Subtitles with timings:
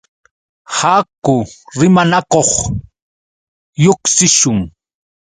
[0.77, 1.35] Haku
[1.79, 2.49] rimanakuq
[3.81, 4.59] lluqsishun.